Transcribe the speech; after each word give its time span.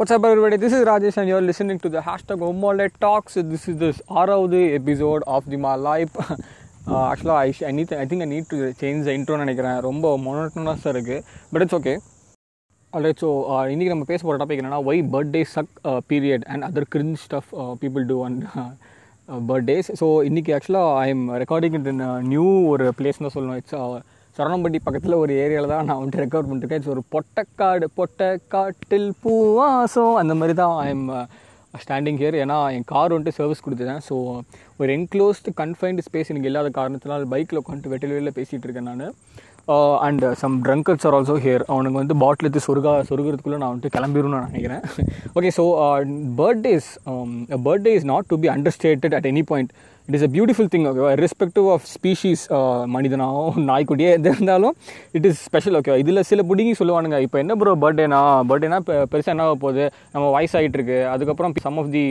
What's 0.00 0.14
up 0.14 0.26
everybody 0.26 0.56
this 0.60 0.74
is 0.76 0.84
Rajesh 0.88 1.16
and 1.20 1.30
you're 1.30 1.42
listening 1.48 1.80
to 1.82 1.88
the 1.94 2.00
hashtag 2.06 2.42
Omolet 2.46 2.92
talks 3.04 3.34
this 3.50 3.64
is 3.70 3.76
this 3.82 3.98
ஆறாவது 4.20 4.60
episode 4.76 5.24
of 5.34 5.48
the 5.52 5.58
my 5.64 5.72
life 5.88 6.14
ஆக்சுவலாக 7.08 7.34
I 7.46 7.50
I 7.68 7.72
need 7.78 7.92
I 8.02 8.04
think 8.10 8.24
I 8.26 8.28
need 8.32 8.46
to 8.52 8.58
change 8.82 9.00
the 9.08 9.14
இன்ட்ரோன்னு 9.16 9.44
நினைக்கிறேன். 9.44 9.76
ரொம்ப 9.88 10.12
மொனோட்டனஸாக 10.26 10.94
இருக்குது 10.94 11.18
but 11.50 11.64
it's 11.64 11.76
okay 11.78 11.94
alright 12.92 13.20
so 13.24 13.28
இன்றைக்கி 13.72 13.90
நம்ம 13.94 14.06
பேச 14.12 14.20
போகிற 14.22 14.38
டாபிக் 14.42 14.62
என்னென்னா 14.62 14.80
why 14.92 15.02
birthday 15.16 15.42
suck 15.56 15.74
period 16.12 16.46
and 16.54 16.66
other 16.68 16.88
cringe 16.94 17.20
stuff 17.26 17.50
people 17.82 18.06
do 18.12 18.16
and 18.28 18.40
birthdays 19.50 19.90
so 20.02 20.08
இன்றைக்கி 20.30 20.54
ஆக்சுவலாக 20.58 20.96
I 21.04 21.08
am 21.16 21.26
recording 21.44 21.76
in 21.80 22.02
new 22.32 22.46
ஒரு 22.72 22.86
பிளேஸ் 23.00 23.22
தான் 23.24 23.34
சொல்லணும். 23.36 23.60
இட்ஸ் 23.62 23.78
சரணம்பட்டி 24.40 24.80
பக்கத்தில் 24.86 25.20
ஒரு 25.22 25.32
ஏரியாவில் 25.44 25.72
தான் 25.74 25.88
நான் 25.90 26.00
வந்துட்டு 26.00 26.24
ரெக்கார்ட் 26.24 26.50
பண்ணிருக்கேன் 26.50 26.80
இட்ஸ் 26.82 26.94
ஒரு 26.96 27.04
பொட்டக்காடு 27.14 27.88
பொட்டக்காட்டில் 28.00 29.08
பூவாசம். 29.24 30.16
அந்த 30.22 30.34
மாதிரி 30.40 30.56
தான் 30.62 30.74
ஐ 30.86 30.88
எம் 30.96 31.06
ஸ்டாண்டிங் 31.82 32.18
ஹியர் 32.20 32.36
ஏன்னா 32.44 32.56
என் 32.76 32.86
கார் 32.92 33.12
வந்துட்டு 33.14 33.38
சர்வீஸ் 33.40 33.62
கொடுத்துட்டேன். 33.64 34.02
ஸோ 34.08 34.14
ஒரு 34.80 34.90
என்க்ளோஸ்டு 34.96 35.52
கன்ஃபைன்டு 35.60 36.04
ஸ்பேஸ் 36.06 36.30
எனக்கு 36.32 36.48
இல்லாத 36.50 36.70
காரணத்தினால் 36.78 37.30
பைக்கில் 37.32 37.60
உட்காந்துட்டு 37.60 37.92
வெட்டில் 37.92 38.14
வெளியில் 38.14 38.36
பேசிகிட்டு 38.38 38.66
இருக்கேன் 38.68 38.90
நான். 38.90 39.04
And 40.06 40.24
some 40.40 40.54
drunkers 40.66 41.04
are 41.08 41.16
also 41.16 41.34
here 41.44 41.64
அவனுக்கு 41.72 41.98
வந்து 42.00 42.14
பாட்டில் 42.22 42.46
எடுத்து 42.46 42.62
சொருகா 42.66 42.92
சொருகிறதுக்குள்ளே 43.10 43.58
நான் 43.62 43.72
வந்துட்டு 43.72 43.94
கிளம்பிடும்னு 43.96 44.34
நான் 44.36 44.48
நினைக்கிறேன். 44.50 44.82
Okay 45.36 45.50
so 45.58 45.64
birthdays 46.40 46.88
birthday 47.66 47.92
is 47.98 48.08
not 48.12 48.28
to 48.32 48.38
be 48.44 48.50
understated 48.56 49.14
at 49.18 49.28
any 49.32 49.44
point 49.50 49.72
it 50.10 50.16
is 50.18 50.26
a 50.26 50.30
beautiful 50.36 50.70
thing 50.74 50.86
ஓகேவா 50.90 51.10
ரெஸ்பெக்டிவ் 51.22 51.66
ஆஃப் 51.74 51.84
ஸ்பீஷீஸ் 51.94 52.44
மனிதனாகவும் 52.94 53.58
நாய்க்குட்டியே 53.70 54.10
எது 54.18 54.30
இருந்தாலும் 54.34 54.74
இட் 55.18 55.26
இஸ் 55.30 55.40
ஸ்பெஷல் 55.48 55.76
ஓகேவா 55.80 55.98
இதில் 56.04 56.22
சில 56.30 56.42
பிடிங்கி 56.50 56.74
சொல்லுவானுங்க 56.80 57.18
இப்போ 57.26 57.38
என்ன 57.44 57.56
ப்ரோ 57.60 57.74
பர்த்டேனா 57.84 58.20
பர்த்டேனா 58.50 58.78
இப்போ 58.82 58.96
பெருசாக 59.12 59.34
என்ன 59.34 59.44
ஆக 59.48 59.56
போகுது? 59.64 59.84
நம்ம 60.14 60.24
வயசாகிட்டு 60.36 60.78
இருக்கு 60.78 60.98
அதுக்கப்புறம் 61.12 61.54
சம் 61.66 61.78
ஆஃப் 61.82 61.92
தி 61.96 62.04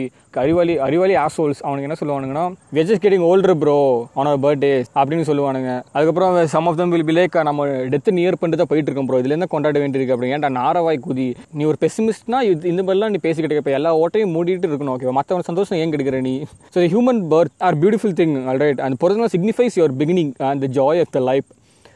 அறிவாளி 0.44 0.74
அறிவாளி 0.86 1.16
ஆசோல்ஸ் 1.26 1.60
அவனுக்கு 1.66 1.88
என்ன 1.88 1.98
சொல்லுவானுங்கன்னா 2.02 2.44
we 2.76 2.84
just 2.90 3.04
getting 3.04 3.26
older 3.30 3.56
bro 3.62 3.76
on 4.18 4.30
our 4.30 4.42
birthday 4.46 4.72
அப்படின்னு 5.00 5.26
சொல்லுவானுங்க. 5.30 5.70
அதுக்கப்புறம் 5.96 6.38
some 6.54 6.68
of 6.70 6.78
them 6.80 6.94
will 6.96 7.06
be 7.10 7.16
நம்ம 7.50 7.66
டெத்து 7.94 8.16
நியர் 8.20 8.38
பண்ணிட்டு 8.40 8.62
தான் 8.62 8.70
போயிட்டு 8.72 8.90
இருக்கோம் 8.90 9.10
ப்ரோ 9.10 9.20
இதுலேருந்து 9.22 9.50
கொண்டாட 9.54 9.78
வேண்டியிருக்கு. 9.84 10.14
அப்படின்னு. 10.14 10.34
ஏன்டா 10.38 10.50
நாரவாய் 10.60 10.98
குதி. 11.06 11.28
நீ 11.58 11.62
ஒரு 11.70 11.78
பெசிமிஸ்ட்னா 11.84 12.40
இந்த 12.72 12.80
மாதிரிலாம் 12.82 13.12
நீ 13.14 13.20
பேசிக்கிட்டு 13.26 13.60
இப்போ 13.62 13.74
எல்லா 13.78 13.92
ஓட்டையும் 14.02 14.32
மூடிட்டு 14.36 14.70
இருக்கணும் 14.70 14.94
ஓகேவா 14.96 15.14
மற்றவன் 15.18 15.46
சந்தோஷம் 15.50 15.78
ஏன் 15.82 15.92
கெடுக்கிற 15.94 16.20
நீ? 16.28 16.34
So 16.74 16.86
human 16.94 17.20
birth 17.32 17.54
are 17.68 17.78
beautiful 17.90 18.18
thing 18.20 18.34
alright 18.50 18.80
and 18.80 18.96
பிறந்த 18.98 19.30
signifies 19.34 19.78
your 19.80 19.96
beginning 20.02 20.34
and 20.50 20.62
the 20.66 20.70
joy 20.78 21.00
of 21.04 21.14
the 21.16 21.22
life 21.30 21.48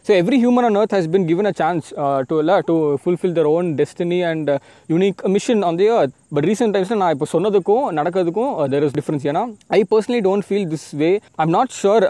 So 0.06 0.12
every 0.12 0.38
human 0.38 0.64
on 0.64 0.74
earth 0.76 0.90
has 0.90 1.06
been 1.06 1.22
given 1.26 1.46
a 1.46 1.52
chance 1.54 1.84
uh, 1.96 2.18
to 2.24 2.34
uh, 2.44 2.56
to 2.62 2.74
fulfill 2.98 3.32
their 3.32 3.46
own 3.46 3.74
destiny 3.74 4.18
and 4.22 4.46
uh, 4.46 4.58
unique 4.88 5.20
mission 5.26 5.64
on 5.64 5.76
the 5.76 5.86
earth. 5.90 6.12
But 6.34 6.46
recent 6.50 6.74
டைம்ஸில் 6.74 7.00
நான் 7.00 7.12
இப்போ 7.14 7.26
சொன்னதுக்கும் 7.32 7.84
நடக்கிறதுக்கும் 7.98 8.52
there 8.72 8.84
is 8.86 8.94
difference 8.96 9.24
ஏன்னா 9.30 9.42
I 9.76 9.78
personally 9.90 10.20
don't 10.26 10.44
feel 10.46 10.66
this 10.72 10.86
way 11.02 11.10
I'm 11.42 11.52
not 11.56 11.72
sure 11.80 12.04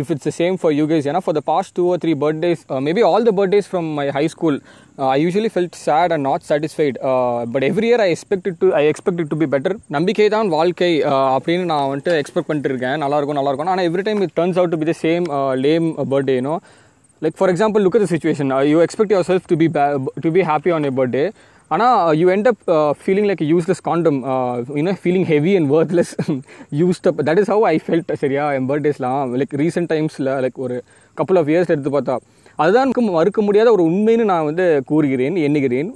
if 0.00 0.10
it's 0.14 0.36
same 0.36 0.56
for 0.60 0.74
you 0.76 0.84
guys 0.92 1.06
ஏன்னா 1.10 1.22
for 1.24 1.36
the 1.38 1.42
past 1.50 1.72
two 1.78 1.84
or 1.92 2.00
three 2.04 2.12
birthdays 2.22 2.62
maybe 2.88 3.04
all 3.08 3.26
the 3.28 3.32
birthdays 3.40 3.68
from 3.70 3.88
my 3.98 4.06
high 4.18 4.24
school 4.34 4.58
I 4.98 5.16
usually 5.24 5.50
felt 5.54 5.76
sad 5.84 6.12
and 6.14 6.24
not 6.28 6.44
satisfied 6.48 6.98
but 7.54 7.64
every 7.68 7.88
year 7.90 8.02
I 8.04 8.08
expected 8.14 8.56
to 8.60 8.66
I 8.80 8.82
expected 8.90 9.30
to 9.32 9.38
be 9.42 9.46
better 9.54 9.74
நம்பிக்கை 9.88 10.28
தான் 10.28 10.48
வாழ்க்கை 10.48 10.90
அப்படின்னு 11.36 11.64
நான் 11.72 11.88
வந்துட்டு 11.92 12.14
expect 12.22 12.48
பண்ணிட்டு 12.50 12.70
இருக்கேன் 12.72 12.98
நல்லாயிருக்கும் 13.04 13.38
நல்லாயிருக்கும் 13.40 13.72
ஆனால் 13.74 13.88
every 13.90 14.04
time 14.08 14.22
it 14.26 14.34
turns 14.40 14.60
out 14.62 14.74
to 14.74 14.80
be 14.82 14.88
the 14.90 14.96
same 15.04 15.26
lame 15.64 15.88
பர்த்டேனோ 16.12 16.54
like 17.22 17.36
for 17.40 17.52
example 17.54 17.84
look 17.86 17.98
at 17.98 18.06
at 18.06 18.12
the 18.12 18.20
you 18.24 18.30
uh, 18.56 18.62
you 18.70 18.78
self 18.94 19.12
yourself 19.16 19.42
to 19.50 19.56
to 20.24 20.30
be 20.36 20.42
happy 20.50 20.70
be 20.70 20.72
எ 20.72 20.76
on 20.78 21.32
ஆனால் 21.70 22.16
you 22.20 22.26
end 22.34 22.48
up 22.50 22.62
feeling 23.02 23.26
like 23.28 23.42
useless 23.52 23.80
condom 23.88 24.18
you know 24.78 24.92
feeling 25.02 25.26
heavy 25.30 25.52
and 25.58 25.70
worthless 25.76 26.12
used 26.80 27.06
up 27.10 27.20
that 27.28 27.40
is 27.42 27.50
how 27.52 27.64
I 27.70 27.76
felt 27.86 28.10
சரியா? 28.22 28.44
என் 28.56 28.66
பர்த்டேஸ்லாம் 28.70 29.32
like 29.40 29.54
recent 29.62 29.90
டைம்ஸில் 29.92 30.30
like 30.44 30.58
ஒரு 30.66 30.76
couple 31.16 31.38
of 31.40 31.50
years 31.52 31.70
எடுத்து 31.74 31.92
பார்த்தா. 31.96 32.16
அதுதான் 32.56 32.92
மறுக்க 33.10 33.42
முடியாத 33.42 33.70
ஒரு 33.72 33.84
உண்மைன்னு 33.90 34.30
நான் 34.32 34.48
வந்து 34.50 34.66
கூறுகிறேன் 34.86 35.38
எண்ணுகிறேன் 35.48 35.92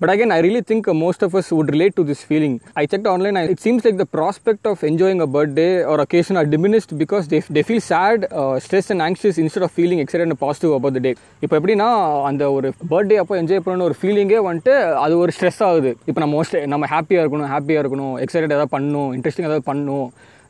But 0.00 0.10
again, 0.10 0.30
I 0.30 0.38
really 0.38 0.60
think 0.60 0.86
uh, 0.86 0.94
most 0.96 1.24
of 1.24 1.34
us 1.34 1.50
would 1.50 1.70
relate 1.70 1.96
to 1.96 2.04
this 2.04 2.22
feeling. 2.22 2.52
I 2.76 2.86
checked 2.86 3.06
online, 3.06 3.36
I, 3.36 3.44
it 3.44 3.58
seems 3.58 3.84
like 3.84 3.96
the 3.96 4.06
prospect 4.06 4.64
of 4.64 4.84
enjoying 4.84 5.20
a 5.20 5.26
birthday 5.26 5.82
or 5.82 5.98
occasion 5.98 6.36
are 6.36 6.46
diminished 6.46 6.96
because 6.96 7.26
they, 7.26 7.40
they 7.50 7.64
feel 7.64 7.80
sad, 7.82 8.26
uh, 8.32 8.60
stressed 8.60 8.92
and 8.92 9.02
anxious 9.02 9.38
instead 9.38 9.64
of 9.64 9.72
feeling 9.72 9.98
excited 9.98 10.28
and 10.28 10.38
positive 10.38 10.72
about 10.72 10.92
the 10.92 11.00
day. 11.00 11.14
இப்போ 11.42 11.54
எப்படின்னா 11.58 11.88
அந்த 12.28 12.52
ஒரு 12.56 12.70
birthday 12.92 13.18
அப்போ 13.22 13.36
enjoy 13.40 13.64
பண்ணணும் 13.66 13.88
ஒரு 13.88 13.96
ஃபீலிங்கே 14.02 14.40
வந்துட்டு 14.48 14.74
அது 15.04 15.16
ஒரு 15.24 15.34
ஸ்ட்ரெஸ் 15.38 15.60
ஆகுது 15.68 15.92
இப்போ 16.08 16.18
நம்ம 16.24 16.32
மோஸ்ட் 16.38 16.56
நம்ம 16.74 16.90
ஹாப்பியாக 16.94 17.24
இருக்கணும் 17.24 17.50
ஹாப்பியாக 17.54 17.82
இருக்கணும் 17.84 18.14
எக்ஸைட்டட் 18.26 18.56
ஏதாவது 18.56 18.72
பண்ணணும் 18.76 19.10
இன்ட்ரெஸ்டிங் 19.18 19.48
ஏதாவது 19.50 19.66
பண்ணணும் 19.70 20.06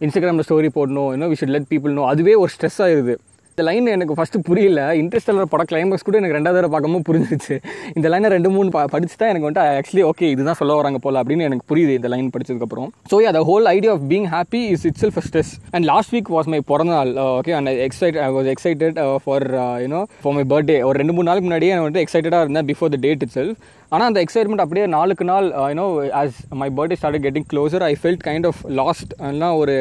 இன்ஸ்டாகிராமில் 0.06 0.48
ஸ்டோரி 0.48 0.70
போடணும் 0.78 1.10
இன்னும் 1.14 1.32
we 1.32 1.38
should 1.40 1.54
let 1.56 1.70
people 1.72 1.96
know 2.00 2.04
அதுவே 2.12 2.36
ஒரு 2.42 2.52
ஸ்ட்ரெஸ் 2.56 2.78
ஆயிருது 2.86 3.16
இந்த 3.58 3.66
லைன் 3.68 3.86
எனக்கு 3.94 4.14
ஃபஸ்ட்டு 4.16 4.40
புரியல. 4.48 4.80
இன்ட்ரெஸ்டல் 4.98 5.38
படம் 5.52 5.68
கிளைமேக்ஸ் 5.70 6.04
கூட 6.08 6.16
எனக்கு 6.18 6.36
ரெண்டாவது 6.36 6.58
தடவை 6.58 6.70
பார்க்கும்போது 6.74 7.06
புரிஞ்சிச்சு 7.08 7.54
இந்த 7.98 8.06
லைனை 8.12 8.28
ரெண்டு 8.34 8.50
மூணு 8.56 8.68
பா 8.74 8.82
படிச்சு 8.92 9.16
தான் 9.22 9.30
எனக்கு 9.32 9.46
வந்துட்டு 9.46 9.78
ஆக்சுவலி 9.78 10.04
ஓகே 10.10 10.26
இதுதான் 10.34 10.58
சொல்ல 10.60 10.76
வராங்க 10.80 10.98
போல 11.06 11.22
அப்படின்னு 11.22 11.46
எனக்கு 11.48 11.64
புரியுது 11.70 11.92
இந்த 11.98 12.08
line 12.12 12.28
படிச்சதுக்கப்புறம். 12.34 12.88
So 13.12 13.18
the 13.36 13.40
whole 13.48 13.66
idea 13.72 13.94
of 13.96 14.04
being 14.12 14.28
happy 14.34 14.60
is 14.74 14.84
itself 15.02 15.18
stress 15.26 15.52
and 15.76 15.86
last 15.92 16.12
week 16.16 16.30
was 16.36 16.50
my 16.54 16.60
பிறந்த 16.70 16.92
நாள். 16.98 17.10
Okay 17.40 17.54
and 17.58 17.72
excite 17.86 18.18
I 18.26 18.28
was 18.36 18.50
excited 18.54 19.00
for 19.24 19.46
you know 19.86 20.02
for 20.22 20.36
my 20.38 20.44
birthday 20.54 20.78
ஒரு 20.90 20.96
ரெண்டு 21.02 21.16
மூணு 21.16 21.28
நாளுக்கு 21.30 21.48
முன்னாடியே 21.48 21.72
நான் 21.74 21.84
வந்துட்டு 21.86 22.04
எக்ஸைட்டடாக 22.06 22.46
இருந்தேன் 22.46 22.68
before 22.70 22.92
the 22.94 23.00
date 23.06 23.24
it 23.26 23.34
self 23.38 23.58
ஆனால் 23.92 24.08
அந்த 24.10 24.20
எக்ஸைட்மெண்ட் 24.24 24.62
அப்படியே 24.64 24.86
நாளுக்கு 24.94 25.24
நாள் 25.30 25.46
you know 25.70 25.84
as 26.20 26.38
my 26.62 26.68
birthday 26.78 26.96
start 27.00 27.22
getting 27.26 27.46
closer 27.52 27.84
I 27.90 27.92
felt 28.00 28.24
kind 28.26 28.46
of 28.50 28.60
lost 28.80 29.12
எல்லாம் 29.30 29.54
ஒரு 29.62 29.74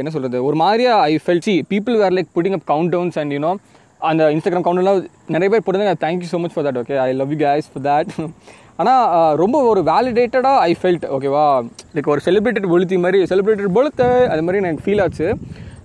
என்ன 0.00 0.12
சொல்கிறது 0.14 0.38
ஒரு 0.48 0.56
மாதிரியா 0.62 0.94
I 1.10 1.12
felt 1.24 1.46
see 1.48 1.54
people 1.72 1.96
were 2.02 2.16
like 2.18 2.30
putting 2.36 2.56
up 2.58 2.66
countdowns 2.94 3.18
and 3.22 3.34
you know 3.36 3.52
அந்த 4.10 4.22
இன்ஸ்டாகிராம் 4.34 4.66
கவுண்டெல்லாம் 4.66 5.00
நிறைய 5.34 5.48
பேர் 5.52 5.64
போட்டுருந்தாங்க. 5.64 5.98
Thank you 6.06 6.28
so 6.32 6.38
much 6.44 6.54
for 6.54 6.66
that 6.68 6.78
okay 6.82 6.96
I 7.06 7.10
love 7.20 7.32
you 7.34 7.38
guys 7.46 7.68
for 7.72 7.84
that 7.90 8.12
ஆனால் 8.82 9.36
ரொம்ப 9.42 9.56
ஒரு 9.70 9.80
வேலிடேட்டடாக 9.90 10.64
ஐ 10.68 10.72
ஃபெல்ட் 10.80 11.04
ஓகேவா 11.16 11.44
லைக் 11.96 12.10
ஒரு 12.14 12.22
செலிப்ரேட்டட் 12.28 12.70
பொழுத்தி 12.72 12.98
மாதிரி 13.04 13.18
செலிப்ரேட்டட் 13.32 13.76
பொழுத்த 13.78 14.02
அது 14.32 14.44
மாதிரி 14.46 14.60
எனக்கு 14.64 14.84
ஃபீல் 14.86 15.02
ஆச்சு. 15.04 15.28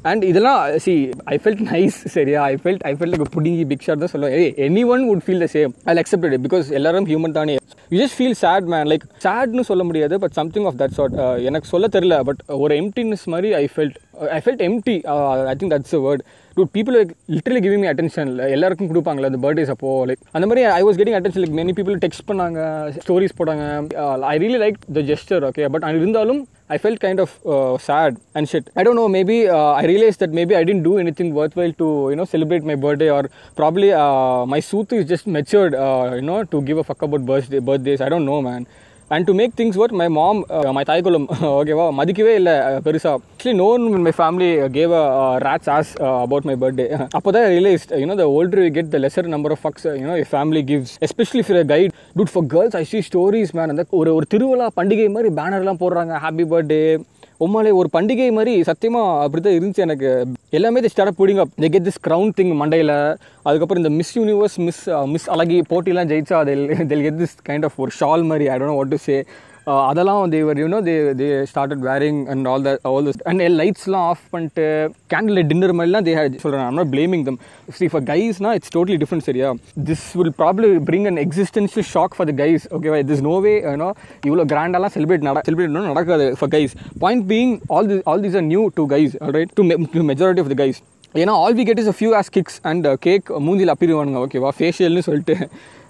அண்ட் 0.10 0.24
இதெல்லாம் 0.30 0.62
சி 0.86 0.94
ஐ 1.34 1.38
ஃபெல்ட் 1.44 1.64
நைஸ் 1.72 1.98
சரியா? 2.16 2.40
I 2.52 2.56
felt 2.64 2.84
I 2.90 2.92
felt 2.98 3.14
like 3.14 3.34
புடிங்கி 3.38 3.64
big 3.72 3.86
shot 3.88 4.02
தான் 4.04 4.12
சொல்லுவேன். 4.14 4.36
A 4.42 4.68
anyone 4.94 5.04
would 5.10 5.24
feel 5.26 5.44
the 5.46 5.48
same 5.56 5.72
I 5.92 5.96
accepted 6.04 6.36
because 6.46 6.68
எல்லாரும் 6.80 7.08
ஹியூமன் 7.12 7.36
தானே. 7.40 7.56
You 7.94 7.98
just 8.04 8.18
feel 8.20 8.38
sad 8.44 8.66
man 8.74 8.88
like 8.92 9.06
சேட்னு 9.26 9.66
சொல்ல 9.70 9.84
முடியாது 9.90 10.18
but 10.24 10.36
something 10.40 10.68
of 10.72 10.80
that 10.82 10.96
sort 10.98 11.16
எனக்கு 11.50 11.70
சொல்ல 11.74 11.88
தெரில 11.96 12.18
பட் 12.30 12.42
ஒரு 12.64 12.76
எம்டினஸ் 12.84 13.26
மாதிரி 13.36 13.52
I 13.62 13.66
felt 13.76 13.98
I 14.38 14.40
felt 14.46 14.64
empty 14.70 14.96
I 15.52 15.56
think 15.62 15.74
that's 15.76 15.96
a 16.00 16.02
word 16.08 16.24
do 16.58 16.64
people 16.76 16.96
like 16.98 17.12
literally 17.34 17.62
giving 17.66 17.88
attention 17.90 18.30
இல்லை 18.32 18.46
எல்லாருக்கும் 18.54 18.90
கொடுப்பாங்களே 18.92 19.30
அந்த 19.30 19.40
பர்த்டேஸ் 19.44 19.72
அப்போ 19.74 19.90
லைக் 20.10 20.22
அந்த 20.38 20.46
மாதிரி 20.50 20.62
I 20.72 20.82
was 20.82 21.00
getting 21.00 21.18
attention 21.18 21.44
like 21.44 21.58
many 21.60 21.74
people 21.78 21.98
text 22.04 22.28
பண்ணாங்க 22.30 22.60
ஸ்டோரிஸ் 22.98 23.38
போட்டாங்க 23.40 23.66
I 24.28 24.36
really 24.44 24.62
like 24.64 24.80
the 24.98 25.04
gesture 25.10 25.46
okay 25.50 25.68
but 25.74 25.86
இருந்தாலும் 25.98 26.42
I 26.70 26.78
felt 26.82 27.02
kind 27.04 27.22
of 27.24 27.36
sad 27.84 28.16
and 28.38 28.50
shit 28.52 28.68
I 28.78 28.84
don't 28.86 29.02
know 29.02 29.06
maybe 29.14 29.38
I 29.76 29.84
realise 29.92 30.20
that 30.24 30.34
maybe 30.40 30.56
I 30.56 30.64
tend 30.64 30.84
to 30.84 30.94
anything 31.20 31.32
worthwhile 31.60 31.76
to 31.78 31.88
you know 32.12 32.26
celebrate 32.34 32.68
my 32.72 32.78
birthday 32.86 33.08
or 33.18 33.28
probably 33.58 33.90
my 34.54 34.60
sooth 34.72 34.96
is 34.98 35.08
just 35.14 35.30
matured 35.38 35.76
you know 36.20 36.38
to 36.52 36.60
give 36.70 36.82
a 36.84 36.88
fuck 36.90 37.06
about 37.08 37.26
birthday 37.30 37.62
birthdays 37.70 38.04
I 38.06 38.10
don't 38.14 38.30
know 38.34 38.40
man 38.50 38.66
and 39.12 39.26
to 39.28 39.34
make 39.34 39.54
things 39.58 39.78
work 39.82 39.98
my 40.00 40.08
mom 40.16 40.40
my 40.78 40.82
தாய்குலம் 40.88 41.28
ஓகேவா 41.52 41.86
மதிக்கவே 42.00 42.34
இல்லை 42.40 42.56
பெருசாக 42.86 43.14
actually 43.28 43.56
none 43.60 43.84
my 44.06 44.12
family 44.18 44.50
gave 44.74 44.94
a 44.98 45.04
rat's 45.46 45.70
ass 45.76 45.92
about 46.18 46.48
my 46.50 46.56
birthday 46.64 46.88
அப்போ 47.12 47.32
தான் 47.32 47.48
realise 47.54 47.86
you know 48.02 48.18
the 48.22 48.26
older 48.36 48.64
you 48.64 48.72
get 48.78 48.92
the 48.96 49.00
lesser 49.06 49.30
number 49.36 49.54
of 49.56 49.62
fucks 49.64 49.88
you know 50.02 50.16
family 50.32 50.64
gives 50.72 50.94
especially 51.08 51.44
for 51.48 51.62
guys 51.72 51.94
good 52.16 52.34
for 52.34 52.48
girls 52.56 52.76
I 52.76 52.84
see 52.92 53.02
stories 53.10 53.54
man 53.60 53.74
அந்த 53.76 53.86
ஒரு 54.02 54.12
ஒரு 54.16 54.28
திருவிழா 54.34 54.68
பண்டிகை 54.80 55.08
மாதிரி 55.10 55.32
பேனர்லாம் 55.40 55.82
போடுறாங்க 55.84 56.16
happy 56.26 56.48
birthday 56.52 56.82
உம்மாலே 57.46 57.72
ஒரு 57.80 57.90
பண்டிகை 57.94 58.28
மாதிரி 58.38 58.54
சத்தியமாக 58.70 59.24
அப்படி 59.24 59.42
தான் 59.44 59.58
இருந்துச்சு 59.58 59.82
எனக்கு. 59.86 60.10
எல்லாமே 60.58 60.80
தி 60.86 60.90
ஸ்டார்ட் 60.94 61.20
பிடிங்க. 61.20 61.42
Up 61.44 61.56
the 61.64 61.70
get 61.70 61.88
this 61.88 62.02
crown 62.08 62.32
thing 62.38 62.54
மண்டையில். 62.62 62.96
அதுக்கப்புறம் 63.48 63.84
இந்த 63.84 63.96
மிஸ் 64.00 64.14
யூனிவர்ஸ் 64.20 64.58
மிஸ் 64.68 64.82
மிஸ் 65.14 65.28
அழகி 65.36 65.60
போட்டிலாம் 65.70 66.10
ஜெயிச்சா 66.14 66.38
அதில் 66.44 66.66
they'll 66.92 67.06
get 67.08 67.22
this 67.24 67.38
kind 67.50 67.68
of 67.70 67.78
ஒரு 67.84 67.92
ஷால் 68.00 68.26
மாதிரி 68.32 68.48
I 68.54 68.58
don't 68.60 68.80
what 68.80 68.94
to 68.96 69.00
say 69.08 69.18
அதெல்லாம் 69.88 70.30
they were 70.30 70.60
you know 70.62 70.78
they 70.80 70.94
they 71.20 71.28
started 71.52 71.82
wearing 71.88 72.20
and 72.32 72.48
all 72.48 72.64
the 72.68 72.72
all 72.90 73.08
this 73.08 73.18
and 73.30 73.42
லைட்ஸ்லாம் 73.60 74.06
off 74.12 74.24
பண்ணிட்டு 74.34 74.66
கேண்டில் 75.14 75.42
டின்னர் 75.50 75.74
மாதிரிலாம் 75.78 76.06
they 76.08 76.14
சொல்கிறேன் 76.44 76.64
I'm 76.66 76.78
not 76.80 76.92
blaming 76.94 77.24
them 77.28 77.40
see 77.80 77.88
for 77.94 78.06
கைஸ்னா 78.10 78.52
it's 78.58 78.74
totally 78.76 78.98
different 79.04 79.26
சரியா? 79.28 79.50
This 79.90 80.06
will 80.20 80.34
probably 80.40 80.70
bring 80.90 81.08
an 81.12 81.20
existential 81.26 81.88
shock 81.94 82.16
for 82.18 82.30
the 82.32 82.36
guys 82.42 82.66
ஓகேவா 82.78 83.00
this 83.12 83.24
no 83.30 83.36
way 83.48 83.54
you know 83.66 83.90
இவ்வளோ 84.24 84.46
கிராண்டாலாம் 84.54 84.94
celebrate 84.98 85.26
நட 85.28 85.44
celebrate 85.50 85.76
நடக்காது 85.92 86.28
for 86.40 86.54
guys 86.56 86.76
point 87.00 87.26
being 87.30 87.54
all 87.70 87.90
the 87.92 87.98
all 88.06 88.24
these 88.26 88.38
are 88.42 88.48
new 88.48 88.64
to 88.76 88.86
guys 88.96 89.16
right 89.38 89.54
to 89.58 89.66
majority 90.12 90.44
of 90.46 90.52
the 90.54 90.58
guys 90.64 90.80
ஏன்னா 91.16 91.36
all 91.44 91.58
we 91.60 91.66
get 91.70 91.80
is 91.80 91.92
a 91.92 91.98
few 92.00 92.14
ass 92.16 92.32
kicks 92.32 92.60
and 92.64 92.88
cake 93.00 93.28
மூஞ்சில் 93.40 93.74
அப்பிடுவானுங்க 93.74 94.22
ஓகேவா 94.26 94.52
ஃபேஷியல்னு 94.58 95.04
சொல்லிட்டு. 95.10 95.36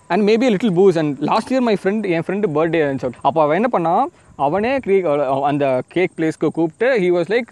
And 0.09 0.23
maybe 0.29 0.47
little 0.49 0.73
booze 0.73 0.97
and 0.97 1.13
last 1.21 1.51
year 1.51 1.65
my 1.69 1.75
friend 1.81 2.05
N 2.07 2.25
friend 2.27 2.49
birthday 2.53 2.81
இருந்துச்சு 2.83 3.19
அப்போ 3.21 3.39
அவன் 3.41 3.57
என்ன 3.57 3.69
பண்ணால் 3.71 4.05
அவனே 4.45 4.71
க்ரீக் 4.85 5.05
அந்த 5.49 5.65
கேக் 5.93 6.11
பிளேஸ்க்கு 6.17 6.47
கூப்பிட்டு 6.57 6.87
ஹி 7.03 7.07
வாஸ் 7.15 7.29
லைக் 7.33 7.51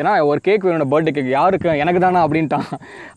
ஏன்னா 0.00 0.12
ஒரு 0.30 0.40
கேக் 0.48 0.66
வேணும் 0.68 0.90
பர்த்டே 0.92 1.12
கேக் 1.16 1.30
யாருக்கு? 1.30 1.70
எனக்கு 1.84 2.00
தானே? 2.04 2.20
அப்படின்ட்டான். 2.24 2.68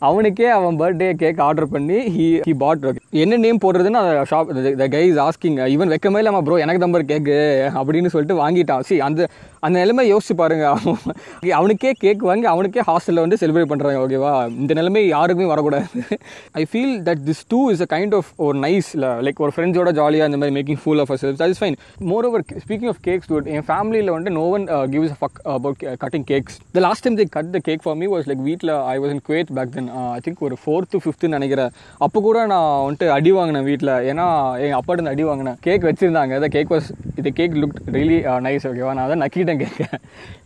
அவனுக்கே 0.08 0.48
அவன் 0.58 0.80
பர்த்டே 0.82 1.10
கேக் 1.22 1.42
ஆர்டர் 1.48 1.70
பண்ணி 1.76 2.00
ஹி 2.16 2.28
ஹி 2.48 2.54
பாட் 2.64 2.86
என்ன 3.24 3.40
நேம் 3.46 3.64
போடுறதுன்னு 3.66 4.02
அந்த 4.02 4.14
shop 4.32 4.78
the 4.82 4.88
guy 4.96 5.04
is 5.12 5.22
asking 5.28 5.60
even 5.74 5.94
வைக்கமே 5.96 6.22
இல்லாமல் 6.24 6.46
ப்ரோ 6.48 6.60
எனக்கு 6.66 6.84
தம்பர் 6.86 7.10
கேக்கு 7.12 7.38
அப்படின்னு 7.80 8.12
சொல்லிட்டு 8.16 8.40
வாங்கிட்டான். 8.44 8.86
சி 8.90 8.98
அந்த 9.10 9.28
அந்த 9.66 9.76
நிலைமை 9.82 10.04
யோசிச்சு 10.14 10.36
பாருங்க. 10.42 10.64
அவன் 10.72 10.98
அவனுக்கே 11.60 11.92
கேக் 12.04 12.24
வாங்கி 12.30 12.48
அவனுக்கே 12.54 12.82
ஹாஸ்டலில் 12.90 13.24
வந்து 13.26 13.38
செலிப்ரேட் 13.42 13.70
பண்ணுறாங்க 13.72 14.00
ஓகேவா 14.06 14.32
இந்த 14.62 14.74
நிலைமை 14.80 15.04
யாருக்குமே 15.08 15.48
வரக்கூடாது. 15.52 15.86
I 16.62 16.64
feel 16.72 16.96
that 17.08 17.22
this 17.30 17.44
too 17.54 17.60
is 17.74 17.84
a 17.86 17.90
kind 17.94 18.16
of 18.20 18.32
ஒரு 18.48 18.58
நைஸ் 18.66 18.90
லைக் 19.28 19.40
ஒரு 19.46 19.54
ஃப்ரெண்ட்ஸோட 19.56 19.92
ஜாலியாக 20.00 20.30
இந்த 20.32 20.40
மாதிரி 20.42 20.56
making 20.58 20.82
full 20.84 21.02
of 21.04 21.14
self 21.24 21.40
that 21.44 21.54
is 21.56 21.64
fine 21.64 21.78
more 22.12 22.28
over 22.30 22.46
speaking 22.66 22.92
of 22.94 23.02
cakes 23.08 23.30
dude 23.32 23.48
என் 23.56 23.66
ஃபேமிலியில் 23.70 24.12
வந்து 24.16 24.32
no 24.38 24.46
one 24.56 24.66
gives 24.94 25.16
fuck 25.22 25.40
about 25.56 25.84
cutting 26.04 26.26
cakes 26.32 26.58
the 26.78 26.84
last 26.88 27.06
time 27.06 27.18
the 27.22 27.26
cut 27.38 27.52
the 27.56 27.62
cake 27.68 27.84
for 27.86 27.98
me 28.02 28.08
was 28.14 28.28
like 28.32 28.44
வீட்டில் 28.50 28.74
I 28.94 28.96
was 29.04 29.14
in 29.16 29.24
Kuwait 29.30 29.52
back 29.60 29.74
then 29.78 29.90
I 30.16 30.20
think 30.28 30.44
ஒரு 30.48 30.58
fourth 30.64 31.02
ஃபிஃப்த்துன்னு 31.04 31.38
நினைக்கிறேன். 31.38 31.72
அப்போ 32.08 32.22
கூட 32.28 32.46
நான் 32.54 32.70
வந்துட்டு 32.86 33.10
அடி 33.18 33.34
வாங்கினேன் 33.38 33.68
வீட்டில் 33.70 33.94
ஏன்னா 34.12 34.28
எங்கள் 34.64 34.80
அப்பா 34.80 34.94
இருந்து 34.96 35.14
அடி 35.14 35.26
வாங்கினேன். 35.30 35.58
கேக் 35.68 35.88
வச்சுருந்தாங்க. 35.90 36.34
இந்த 36.42 36.52
கேக் 36.58 36.72
வாஸ் 36.76 36.90
இது 37.22 37.32
கேக் 37.40 37.58
லுக் 37.64 37.78
ரியலி 37.98 38.20
நைஸ் 38.48 38.68
ஓகேவா 38.70 38.94
நான் 38.98 39.06
அதை 39.08 39.18
நக்கிட்டேன் 39.24 39.62
cake 39.64 39.82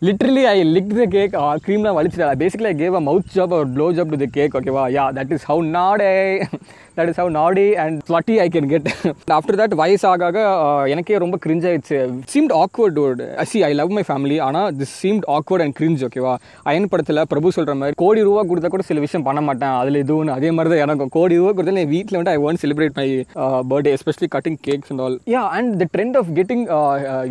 literally 0.08 0.44
I 0.54 0.56
lick 0.76 0.92
the 1.00 1.06
cake 1.16 1.36
க்ரீம்லாம் 1.66 1.98
வலிச்சிட்டேன் 1.98 2.42
basically 2.44 2.70
I 2.72 2.76
gave 2.82 2.98
a 3.00 3.04
mouth 3.10 3.32
job 3.36 3.54
ஒரு 3.60 3.68
blow 3.76 3.86
job 3.98 4.12
to 4.14 4.20
the 4.24 4.28
cake 4.38 4.56
ஓகேவா 4.60 4.84
yeah 4.98 5.06
that 5.18 5.32
is 5.36 5.46
how 5.50 5.64
naughty. 5.78 6.12
That 6.98 7.10
is 7.12 7.20
how 7.22 7.30
naughty 7.40 7.66
and 7.84 7.98
slutty 8.10 8.36
I 8.44 8.46
can 8.56 8.68
get 8.72 8.88
after 9.38 9.58
that 9.62 9.74
வயசு 9.82 10.06
ஆக 10.12 10.24
ஆக, 10.30 10.38
எனக்கே 10.94 11.18
ரொம்ப 11.24 11.38
cringe 11.46 11.66
ஆயிடுச்சு. 11.70 11.98
Seemed 12.34 12.54
awkward 12.62 12.96
dude 12.98 13.22
see 13.52 13.60
I 13.68 13.72
love 13.80 13.94
my 13.98 14.04
family 14.10 14.38
ஆனால் 14.48 14.68
this 14.80 14.94
seemed 15.02 15.26
awkward 15.36 15.64
and 15.66 15.76
cringe 15.80 16.04
ஓகேவா 16.08 16.34
அயன் 16.72 16.90
படத்தில் 16.92 17.22
பிரபு 17.32 17.54
சொல்கிற 17.58 17.76
மாதிரி 17.80 17.98
கோடி 18.04 18.22
ரூபா 18.28 18.44
கொடுத்தா 18.50 18.70
கூட 18.74 18.84
சில 18.90 19.00
விஷயம் 19.06 19.26
பண்ண 19.28 19.40
மாட்டேன். 19.48 19.74
அதில் 19.82 20.00
இதுவும் 20.04 20.34
அதே 20.38 20.50
மாதிரி 20.56 20.72
தான் 20.74 20.84
எனக்கும். 20.86 21.12
கோடி 21.18 21.40
ரூபா 21.40 21.52
கொடுத்தா 21.58 21.84
என் 21.84 21.92
வீட்டில் 21.96 22.18
வந்து 22.20 22.32
I 22.34 22.38
won't 22.46 22.62
celebrate 22.64 22.96
my 23.00 23.08
birthday 23.72 23.92
especially 23.98 24.30
cutting 24.36 24.58
cakes 24.68 24.90
and 24.92 25.02
all 25.06 25.16
yeah 25.34 25.42
and 25.58 25.72
the 25.82 25.86
trend 25.94 26.18
of 26.20 26.30
getting 26.38 26.64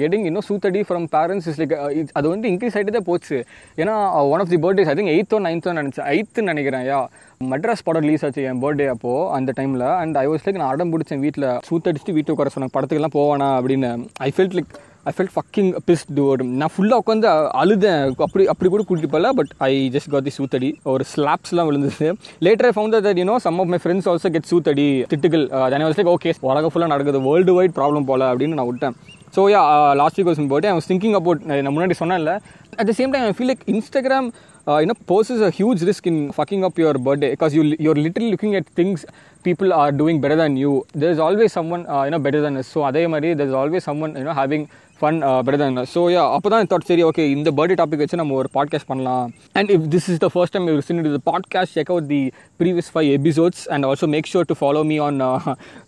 getting 0.04 0.26
இன்னும் 0.32 0.48
சூத்தடி 0.50 0.84
ஃப்ரம் 0.90 1.08
பேரண்ட்ஸ் 1.16 1.48
இஸ் 1.52 1.60
லைக் 1.62 1.76
அது 2.20 2.28
வந்து 2.34 2.50
இன்க்ரீஸ் 2.54 2.76
ஆகிட்டு 2.78 2.98
தான் 2.98 3.10
போச்சு. 3.12 3.40
ஏன்னா 3.82 3.96
one 4.34 4.44
of 4.44 4.52
the 4.54 4.60
birthdays 4.66 4.92
I 4.92 4.96
think 5.00 5.14
எயித்தோ 5.16 5.40
நைன்த்தோ 5.48 5.74
நினச்சேன். 5.80 6.08
எயித்துன்னு 6.14 6.52
நினைக்கிறேன் 6.54 6.86
யா 6.92 7.00
மெட்ராஸ் 7.42 7.84
படம் 7.88 8.04
ரிலீஸ் 8.06 8.24
ஆச்சு 8.26 8.44
என் 8.50 8.62
பர்த்டே 8.62 8.86
அப்போ 8.92 9.12
அந்த 9.38 9.52
டைமில் 9.58 9.84
அண்ட் 10.02 10.16
ஐ 10.22 10.24
வாஸ் 10.30 10.46
லைக் 10.46 10.60
நான் 10.60 10.72
அடம் 10.74 10.92
பிடிச்சேன் 10.94 11.22
வீட்டில் 11.26 11.46
சூத்தடிச்சுட்டு 11.68 12.16
வீட்டுக்கு 12.16 12.36
உட்கார 12.36 12.52
சொன்னாங்க 12.54 12.74
படத்துக்கெல்லாம் 12.76 13.16
போவானா 13.18 13.48
அப்படின்னு. 13.58 13.90
I 14.28 14.30
felt 14.36 14.56
like 14.58 14.72
I 15.10 15.12
felt 15.16 15.34
fucking 15.36 15.70
piss 15.88 16.06
dude 16.18 16.42
நான் 16.62 16.74
ஃபுல்லாக 16.76 17.04
உட்காந்து 17.04 17.28
அழுதேன். 17.62 18.02
அப்படி 18.28 18.46
அப்படி 18.54 18.72
கூட 18.74 18.84
கூட்டிட்டு 18.88 19.12
போகல 19.14 19.32
but 19.40 19.52
I 19.68 19.72
just 19.96 20.12
got 20.14 20.28
the 20.30 20.34
சூத்தடி. 20.40 20.70
ஒரு 20.94 21.06
ஸ்லாப்ஸ்லாம் 21.14 21.70
விழுந்துச்சு 21.70 22.10
later 22.48 22.70
I 22.70 22.74
found 22.78 22.98
that 23.08 23.22
you know 23.24 23.38
some 23.46 23.62
of 23.64 23.72
my 23.74 23.80
friends 23.86 24.10
also 24.14 24.32
get 24.38 24.50
சூத்தடி. 24.54 24.88
திட்டுகள். 25.14 25.46
தென் 25.76 25.88
வாஸ் 25.90 26.00
லைக் 26.02 26.12
ஓகே 26.16 26.34
உலகம் 26.50 26.74
ஃபுல்லாக 26.74 26.94
நடக்குது. 26.96 27.22
வேர்ல்டு 27.30 27.56
வைட் 27.60 27.78
ப்ராப்ளம் 27.80 28.10
போல 28.12 28.32
அப்படின்னு 28.34 28.60
நான் 28.62 28.70
விட்டேன். 28.72 28.98
So 29.38 29.42
yeah 29.54 29.62
last 30.02 30.20
week 30.20 30.30
was 30.32 30.46
போட்டு 30.52 30.70
ஐ 30.74 30.76
வாஸ் 30.80 30.92
திங்கிங் 30.92 31.18
அபவுட் 31.22 31.42
நான் 31.50 31.74
முன்னாடி 31.78 31.98
சொன்னேன்ல. 32.04 32.34
At 32.82 32.88
the 32.90 32.94
same 33.00 33.12
time 33.14 33.26
I 33.32 33.34
feel 33.38 33.52
like 33.54 33.66
Instagram 33.74 34.30
uh, 34.68 34.78
you 34.78 34.88
know 34.88 34.98
poses 35.06 35.42
a 35.42 35.52
huge 35.52 35.82
risk 35.82 36.08
in 36.08 36.18
fucking 36.32 36.64
up 36.64 36.78
your 36.78 36.94
you 37.00 37.16
because 37.34 37.54
you 37.56 37.64
looking 37.64 38.04
literally 38.06 38.64
things 38.80 39.04
people 39.46 39.70
are 39.82 39.94
doing 39.96 40.20
better 40.24 40.40
doing 40.40 40.58
you 40.58 40.72
than 40.72 40.94
you. 40.94 41.02
There's 41.02 41.20
always 41.20 41.52
someone 41.58 41.84
uh, 41.88 42.04
you 42.06 42.12
know 42.14 42.22
better 42.28 42.42
than 42.46 42.56
அதே 42.90 43.04
மாதிரி 43.08 43.30
there's 43.34 43.56
always 43.62 43.88
someone 43.90 44.14
you 44.20 44.26
know 44.28 44.36
having 44.44 44.66
fun 45.00 45.18
better 45.46 45.62
தான் 45.62 45.88
so 45.94 46.02
yeah 46.14 46.22
அப்போ 46.36 46.48
தான் 46.54 46.70
thought 46.70 46.86
சரி 46.90 47.04
okay 47.04 47.24
இந்த 47.34 47.50
birthday 47.58 47.76
topic 47.82 48.02
வச்சு 48.04 48.20
நம்ம 48.22 48.36
ஒரு 48.42 48.50
பாட்காஸ்ட் 48.56 48.88
பண்ணலாம் 48.92 49.26
and 49.60 49.70
if 49.76 49.86
this 49.94 50.08
is 50.12 50.22
the 50.24 50.28
first 50.34 50.54
time 50.56 50.68
you 50.70 50.76
listen 50.80 51.02
to 51.08 51.12
the 51.16 51.20
podcast 51.30 51.74
check 51.78 51.92
out 51.94 52.08
the 52.14 52.22
previous 52.62 52.90
five 52.94 53.10
episodes 53.18 53.62
and 53.74 53.86
also 53.90 54.08
make 54.16 54.30
sure 54.32 54.48
to 54.52 54.56
follow 54.62 54.82
me 54.92 54.98
on 55.08 55.20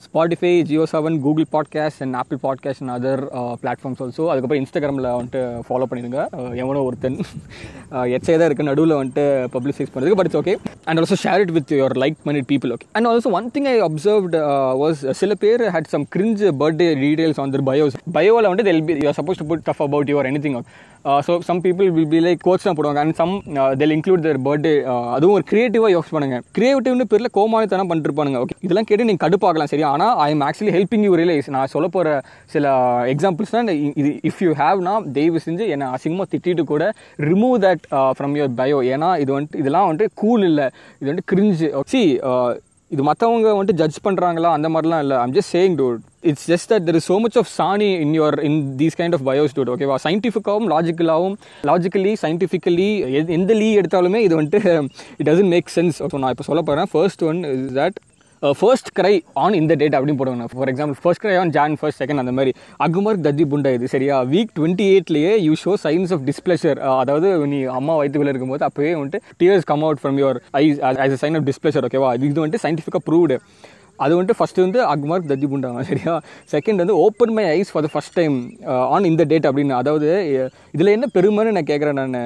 Spotify 0.08 0.54
Jio 0.72 0.86
Saavn 0.94 1.18
Google 1.26 1.48
podcast 1.56 2.04
and 2.06 2.18
Apple 2.22 2.40
podcast 2.46 2.84
and 2.86 2.94
other 2.98 3.24
platforms 3.64 4.04
also 4.06 4.26
அதுக்கப்புறம் 4.34 4.62
இன்ஸ்டாகிராமில் 4.64 5.10
வந்துட்டு 5.16 5.42
follow 5.70 5.88
பண்ணிடுங்க 5.92 6.20
எவனோ 6.64 6.84
ஒருத்தன் 6.90 7.18
எச்சை 8.18 8.38
தான் 8.38 8.48
இருக்குன்னு 8.48 8.69
நடுவில் 8.70 8.96
வந்துட்டு 8.98 9.26
பப்ளிசைஸ் 9.56 9.92
பண்ணுறதுக்கு 9.92 10.20
but 10.20 10.30
it's 10.30 10.40
okay 10.42 10.56
and 10.86 11.00
also 11.02 11.18
share 11.24 11.42
it 11.42 11.54
with 11.58 11.74
your 11.74 11.96
like 12.04 12.18
minded 12.26 12.50
people 12.52 12.74
okay 12.76 12.88
and 12.94 13.10
also 13.10 13.32
one 13.40 13.50
thing 13.56 13.68
I 13.68 13.76
observed 13.88 14.38
was 14.82 15.02
சில 15.20 15.34
பேர் 15.44 15.64
had 15.76 15.90
some 15.90 16.06
cringe 16.16 16.44
birthday 16.62 16.90
details 17.02 17.40
on 17.40 17.54
their 17.56 17.66
bios 17.70 17.98
பயோவில் 18.18 18.50
வந்து 18.50 18.66
they'll 18.70 18.84
be 18.84 18.96
you 19.02 19.14
suppose 19.20 19.42
to 19.42 19.48
put 19.48 19.66
stuff 19.68 19.84
about 19.88 20.12
your 20.14 20.30
any 20.32 20.42
thing 20.42 20.58
so 21.28 21.34
some 21.48 21.60
people 21.66 21.90
will 21.98 22.10
be 22.14 22.20
like 22.26 22.42
coach 22.48 22.66
தான் 22.68 22.78
போடுவாங்க. 22.78 23.02
And 23.04 23.16
some 23.20 23.34
they'll 23.82 23.94
include 23.96 24.24
their 24.26 24.40
birthday 24.48 24.74
அதுவும் 25.16 25.36
ஒரு 25.38 25.46
கிரியேட்டிவாக 25.52 25.92
use 25.96 26.12
பண்ணுங்க 26.16 26.38
கிரியேட்டிவ்னு 26.58 27.08
பேரில் 27.12 27.32
கோமாளித்தனம் 27.38 27.90
பண்ணிட்டு 27.90 28.10
இருப்பானுங்க 28.10 28.42
okay 28.44 28.58
இதெல்லாம் 28.66 28.88
கேட்டு 28.90 29.08
நீங்கள் 29.10 29.24
கடுப்பாகலாம் 29.26 29.72
சரி 29.74 29.86
ஆனால் 29.92 30.14
I 30.26 30.28
am 30.36 30.44
actually 30.48 30.74
helping 30.78 31.06
you 31.08 31.14
realise 31.22 31.50
நான் 31.58 31.72
சொல்ல 31.76 31.90
போகிற 31.96 32.18
சில 32.56 32.74
எக்ஸாம்பிள்ஸ் 33.14 33.56
தான் 33.58 33.72
இது 34.02 34.12
இஃப் 34.32 34.42
யூ 34.46 34.52
ஹேவ்னா 34.62 34.96
தயவு 35.18 35.42
செஞ்சு 35.48 35.68
என்னை 35.76 35.90
அசிங்கமாக 35.98 36.30
திட்டிட்டு 36.34 36.66
கூட 36.74 36.86
remove 37.32 37.58
that 37.68 37.86
from 38.18 38.36
your 38.40 38.56
bio 38.62 38.80
ஏன்னா 38.96 39.12
இது 39.24 39.32
வந்துட்டு 39.38 39.62
இதெல்லாம் 39.64 39.88
வந்துட்டு 39.90 40.18
கூல் 40.24 40.46
இல்லை. 40.52 40.68
இது 41.02 41.10
வந்துட்டு 41.12 41.32
கிரிஞ்சு 41.34 41.70
சி 41.94 42.04
uh, 42.32 42.50
இது 42.92 43.02
மற்றவங்க 43.08 43.50
வந்துட்டு 43.58 43.80
ஜட்ஜ் 43.82 44.06
பண்ணுறாங்களா 44.06 44.52
அந்த 44.58 44.68
மாதிரிலாம் 44.76 45.04
இல்லை. 45.06 45.18
I'm 45.24 45.36
just 45.36 45.54
saying 45.56 45.76
dude 45.80 46.00
it's 46.24 46.48
just 46.52 46.70
that 46.72 46.86
there 46.88 46.98
is 47.00 47.10
so 47.12 47.18
much 47.24 47.38
of 47.42 47.50
சாணி 47.58 47.90
in 48.06 48.14
your 48.18 48.38
in 48.50 48.60
these 48.82 48.98
kind 49.00 49.18
of 49.18 49.26
bios 49.30 49.56
dude 49.58 49.72
ஓகேவா 49.76 49.98
சயின்டிஃபிக்காகவும் 50.06 50.70
லாஜிக்கலாகவும் 50.74 51.38
லாஜிக்கலி 51.64 52.14
சயின்டிஃபிக்கலி 52.24 52.90
எந்த 53.38 53.54
லீ 53.62 53.72
எடுத்தாலுமே 53.82 54.22
இது 54.28 54.36
வந்துட்டு 54.42 54.62
it 55.20 55.28
doesn't 55.30 55.54
make 55.56 55.74
sense 55.78 56.00
so 56.04 56.20
நான் 56.24 56.36
இப்போ 56.36 56.48
சொல்ல 56.52 56.64
போகிறேன் 56.70 56.90
first 56.94 57.24
one 57.32 57.42
is 57.56 57.74
that 57.80 57.98
first 58.44 58.90
cry 58.98 59.12
on 59.44 59.56
இந்த 59.60 59.74
டேட் 59.80 59.96
அப்படின்னு 59.96 60.20
போடுவாங்க. 60.20 60.46
For 60.52 60.70
example 60.72 60.98
first 61.04 61.22
cry 61.24 61.34
on 61.40 61.50
Jan 61.56 61.74
first 61.80 62.00
second 62.02 62.22
அந்த 62.24 62.34
மாதிரி. 62.38 62.52
அகுமர் 62.86 63.18
தத்தி 63.26 63.46
புண்டா 63.52 63.72
இது 63.78 63.88
சரியா? 63.94 64.18
Week 64.34 64.52
twenty 64.58 64.86
எயிட்லேயே 64.92 65.32
you 65.48 65.54
show 65.64 65.72
signs 65.84 66.12
of 66.16 66.24
displeasure 66.30 66.80
அதாவது 67.02 67.30
நீ 67.54 67.60
அம்மா 67.80 67.96
வயிற்றுக்குள்ள 68.00 68.34
இருக்கும்போது 68.34 68.66
அப்போயே 68.70 68.92
வந்துட்டு 69.00 69.22
tears 69.42 69.68
come 69.72 69.84
out 69.88 70.02
from 70.04 70.20
your 70.24 70.40
eyes 70.62 70.80
as 71.06 71.16
a 71.18 71.20
sign 71.24 71.38
of 71.40 71.48
displeasure 71.50 71.88
ஓகேவா 71.90 72.12
இது 72.20 72.32
வந்துட்டு 72.44 72.64
சயின்டிஃபிக்காக 72.66 73.04
ப்ரூவ்டு 73.10 73.38
அது 74.06 74.12
வந்துட்டு 74.16 74.38
ஃபஸ்ட்டு 74.40 74.66
வந்து 74.66 74.80
அக்மார்க் 74.94 75.30
தஜி 75.32 75.48
பூண்டாங்க 75.52 75.84
சரியா? 75.92 76.14
செகண்ட் 76.54 76.82
வந்து 76.84 76.98
open 77.06 77.34
my 77.38 77.46
eyes 77.56 77.72
for 77.74 77.86
the 77.86 77.90
first 77.94 78.16
time 78.20 78.36
on 78.96 79.08
இந்த 79.12 79.24
டேட் 79.32 79.48
அப்படின்னு. 79.50 79.76
அதாவது 79.82 80.10
இதில் 80.76 80.94
என்ன 80.98 81.10
பெருமைன்னு 81.16 81.56
நான் 81.58 81.70
கேட்குறேன் 81.72 82.00
நான். 82.02 82.20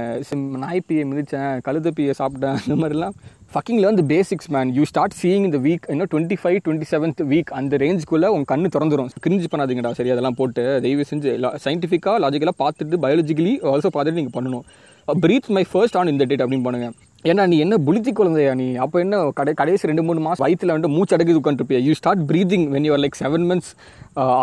நாய்ப்பியை 0.66 1.06
மிதித்தேன் 1.12 1.54
கழுதப்பியை 1.68 2.16
சாப்பிட்டேன் 2.22 2.58
அந்த 2.62 2.78
மாதிரிலாம். 2.82 3.16
ஃபக்கிங்கில் 3.54 3.88
வந்து 3.90 4.04
basics 4.12 4.50
man 4.54 4.70
you 4.78 4.84
start 4.92 5.16
seeing 5.22 5.46
இந்த 5.48 5.60
வீக் 5.66 5.84
இன்னும் 5.94 6.10
twenty 6.14 6.38
five 6.44 6.60
twenty 6.68 6.88
seventh 6.94 7.22
week 7.32 7.52
அந்த 7.60 7.78
ரேஞ்சுக்குள்ளே 7.84 8.30
உங்கள் 8.36 8.50
கண்ணு 8.54 8.74
திறந்துரும். 8.76 9.10
கிரிஞ்சு 9.26 9.50
பண்ணாதீங்கடா 9.54 9.92
சரி 10.00 10.14
அதெல்லாம் 10.16 10.38
போட்டு 10.40 10.64
தயவு 10.86 11.06
செஞ்சு 11.12 11.32
சயின்டிஃபிக்காக 11.66 12.18
லாஜிக்கலாக 12.26 12.58
பார்த்துட்டு 12.64 13.02
பயாலஜிக்கலி 13.06 13.54
ஆல்சோ 13.74 13.92
பார்த்துட்டு 13.96 14.20
நீங்கள் 14.22 14.38
பண்ணணும். 14.38 14.66
பிரீத் 15.08 15.50
மை 15.58 15.66
ஃபர்ஸ்ட் 15.72 15.98
ஆன் 16.02 16.12
இந்த 16.14 16.26
டேட் 16.32 16.46
அப்படின்னு 16.46 16.68
பண்ணுங்க 16.70 16.90
ஏன்னா 17.26 17.44
நீ 17.52 17.58
என்ன 17.66 17.76
புளித்தி 17.86 18.12
குழந்தையா 18.12 18.54
நீ? 18.62 18.66
அப்போ 18.84 18.98
என்ன 19.04 19.18
கடை 19.38 19.52
கடைசி 19.60 19.90
ரெண்டு 19.90 20.04
மூணு 20.08 20.22
மாதம் 20.26 20.44
வயிற்றுல 20.46 20.76
வந்து 20.78 20.90
மூச்சு 20.96 21.16
அடக்கி 21.16 21.36
உட்காந்துருப்பியா 21.40 21.80
you 21.86 21.94
start 22.00 22.24
breathing 22.30 22.66
when 22.74 22.88
you're 22.88 23.02
like 23.04 23.20
seven 23.22 23.46
months 23.52 23.72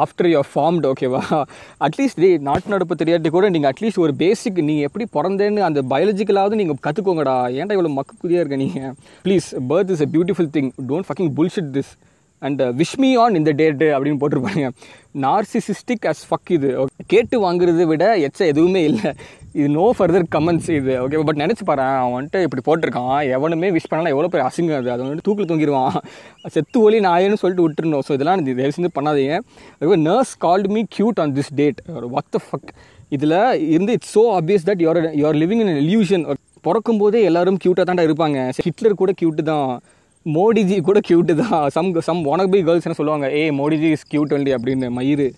after 0.02 0.28
you're 0.32 0.48
formed 0.52 0.88
ஓகேவா 0.92 1.22
அட்லீஸ்ட் 1.86 2.20
டே 2.24 2.30
நாட்டு 2.48 2.74
நடப்பு 2.74 3.00
தெரியாட்டி 3.02 3.32
கூட 3.36 3.48
நீங்கள் 3.56 3.70
அட்லீஸ்ட் 3.72 4.02
ஒரு 4.04 4.14
பேசிக் 4.22 4.60
நீங்கள் 4.68 4.88
எப்படி 4.88 5.06
பிறந்தேன்னு 5.16 5.66
அந்த 5.68 5.82
பயாலஜிக்கலாவது 5.92 6.60
நீங்கள் 6.62 6.82
கற்றுக்கோங்கடா 6.86 7.36
ஏன்டா 7.58 7.76
இவ்வளோ 7.78 7.92
மக்கு 7.98 8.14
குதியாக 8.22 8.42
இருக்க 8.44 8.58
நீங்கள் 8.64 8.94
please 9.26 9.48
birth 9.72 9.92
is 9.96 10.04
a 10.06 10.10
beautiful 10.14 10.50
thing 10.56 10.70
don't 10.92 11.08
fucking 11.08 11.32
bullshit 11.40 11.70
this 11.76 11.92
and 12.42 12.60
wish 12.80 12.96
me 13.02 13.08
on 13.22 13.34
இந்த 13.38 13.50
டேட்டு 13.60 13.86
அப்படின்னு 13.94 14.20
போட்டிருப்பாங்க 14.20 14.68
நார்சிசிஸ்டிக் 15.24 16.04
அஸ் 16.10 16.22
ஃபக் 16.28 16.50
இது. 16.56 16.68
கேட்டு 17.12 17.36
வாங்குறதை 17.44 17.84
விட 17.90 18.04
எச்ச 18.26 18.40
எதுவுமே 18.52 18.82
இல்லை. 18.90 19.10
இது 19.58 19.68
நோ 19.76 19.84
ஃபர்தர் 19.98 20.24
கமெண்ட்ஸ் 20.34 20.68
இது. 20.76 20.92
ஓகே 21.04 21.20
பட் 21.28 21.40
நினச்சி 21.42 21.64
பாரு 21.68 21.82
அவன் 22.02 22.14
வந்துட்டு 22.16 22.40
இப்படி 22.46 22.62
போட்டிருக்கான். 22.68 23.16
எவனுமே 23.36 23.68
விஷ் 23.76 23.88
பண்ணலாம் 23.92 24.12
எவ்வளோ 24.14 24.28
பெரிய 24.32 24.44
அசிங்கம் 24.48 24.78
அது. 24.80 24.90
அதை 24.94 25.02
வந்துட்டு 25.04 25.26
தூக்கில் 25.28 25.48
தூங்கிடுவான் 25.50 25.96
செத்து 26.54 26.78
ஒலி 26.86 27.00
நாயன்னு 27.08 27.40
சொல்லிட்டு 27.42 27.64
விட்டுருந்தோம். 27.66 28.04
ஸோ 28.08 28.12
இதெல்லாம் 28.18 28.42
இது 28.42 28.56
தயவு 28.60 28.76
செஞ்சு 28.76 28.90
பண்ணாதீங்க. 28.98 29.38
Nurse 30.08 30.34
called 30.46 30.70
me 30.76 30.82
cute 30.96 31.20
on 31.24 31.34
this 31.38 31.52
date 31.60 31.80
what 32.14 32.30
the 32.36 32.40
fuck 32.46 32.70
இதில் 33.18 33.38
இருந்து 33.74 33.94
it's 33.98 34.14
so 34.16 34.24
obvious 34.38 34.66
that 34.70 34.82
your 34.86 35.00
your 35.22 35.38
living 35.42 35.62
in 35.66 35.74
illusion 35.84 36.26
பிறக்கும் 36.66 37.00
போதே 37.04 37.20
எல்லாரும் 37.30 37.58
க்யூட்டாக 37.62 37.86
தான்டா 37.88 38.04
இருப்பாங்க. 38.08 38.38
ஹிட்லர் 38.66 39.00
கூட 39.02 39.12
க்யூட்டு 39.20 39.44
தான். 39.52 39.70
மோடிஜி 40.26 40.76
கூட 40.88 40.98
க்யூட்டு 41.08 41.34
தான். 41.44 41.62
சம் 41.76 41.88
சம் 42.08 42.20
ஒனக் 42.32 42.52
பை 42.54 42.60
கேர்ள்ஸ் 42.66 42.98
சொல்லுவாங்க 42.98 43.28
ஏ 43.38 43.42
மோடிஜி 43.60 43.90
இஸ் 43.96 44.06
க்யூட் 44.12 44.34
வண்டி 44.36 44.52
அப்படின்னு 44.56 44.88
மயிறு. 44.98 45.28